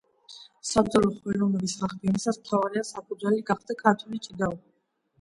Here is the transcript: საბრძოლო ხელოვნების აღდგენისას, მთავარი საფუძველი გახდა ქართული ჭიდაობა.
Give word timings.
საბრძოლო 0.69 1.11
ხელოვნების 1.17 1.77
აღდგენისას, 1.89 2.41
მთავარი 2.41 2.85
საფუძველი 2.91 3.49
გახდა 3.55 3.81
ქართული 3.87 4.27
ჭიდაობა. 4.29 4.63